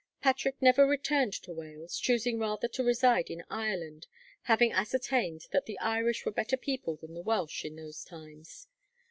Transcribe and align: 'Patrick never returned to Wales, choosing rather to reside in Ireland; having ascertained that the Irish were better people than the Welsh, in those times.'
'Patrick 0.19 0.59
never 0.63 0.87
returned 0.87 1.31
to 1.33 1.53
Wales, 1.53 1.99
choosing 1.99 2.39
rather 2.39 2.67
to 2.67 2.83
reside 2.83 3.29
in 3.29 3.43
Ireland; 3.51 4.07
having 4.45 4.71
ascertained 4.73 5.45
that 5.51 5.67
the 5.67 5.77
Irish 5.77 6.25
were 6.25 6.31
better 6.31 6.57
people 6.57 6.95
than 6.95 7.13
the 7.13 7.21
Welsh, 7.21 7.63
in 7.65 7.75
those 7.75 8.03
times.' 8.03 8.65